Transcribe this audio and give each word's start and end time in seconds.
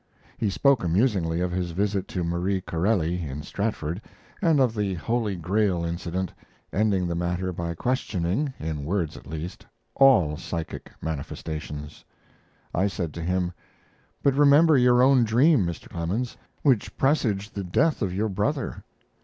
He 0.35 0.49
spoke 0.49 0.83
amusingly 0.83 1.41
of 1.41 1.51
his 1.51 1.73
visit 1.73 2.07
to 2.07 2.23
Marie 2.23 2.59
Corelli, 2.59 3.21
in 3.21 3.43
Stratford, 3.43 4.01
and 4.41 4.59
of 4.59 4.73
the 4.73 4.95
Holy 4.95 5.35
Grail 5.35 5.85
incident, 5.85 6.33
ending 6.73 7.05
the 7.05 7.13
latter 7.13 7.53
by 7.53 7.75
questioning 7.75 8.51
in 8.57 8.83
words 8.83 9.15
at 9.15 9.27
least 9.27 9.63
all 9.93 10.37
psychic 10.37 10.91
manifestations. 11.03 12.03
I 12.73 12.87
said 12.87 13.13
to 13.13 13.21
him: 13.21 13.51
"But 14.23 14.33
remember 14.33 14.75
your 14.75 15.03
own 15.03 15.23
dream, 15.23 15.67
Mr. 15.67 15.87
Clemens, 15.87 16.35
which 16.63 16.97
presaged 16.97 17.53
the 17.53 17.63
death 17.63 18.01
of 18.01 18.11
your 18.11 18.29
brother." 18.29 18.83